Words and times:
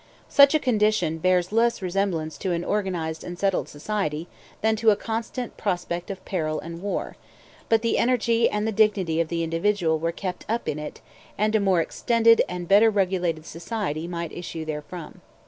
Such 0.29 0.55
a 0.55 0.59
condition 0.59 1.19
bears 1.19 1.51
less 1.51 1.79
resemblance 1.79 2.35
to 2.39 2.53
an 2.53 2.63
organized 2.63 3.23
and 3.23 3.37
settled 3.37 3.69
society 3.69 4.27
than 4.61 4.75
to 4.77 4.89
a 4.89 4.95
constant 4.95 5.57
prospect 5.57 6.09
of 6.09 6.25
peril 6.25 6.59
and 6.59 6.81
war; 6.81 7.17
but 7.69 7.83
the 7.83 7.99
energy 7.99 8.49
and 8.49 8.67
the 8.67 8.71
dignity 8.71 9.21
of 9.21 9.27
the 9.27 9.43
individual 9.43 9.99
were 9.99 10.11
kept 10.11 10.43
up 10.49 10.67
in 10.67 10.79
it, 10.79 11.01
and 11.37 11.53
a 11.53 11.59
more 11.59 11.81
extended 11.81 12.41
and 12.49 12.67
better 12.67 12.89
regulated 12.89 13.45
society 13.45 14.07
might 14.07 14.31
issue 14.31 14.65
therefrom. 14.65 15.21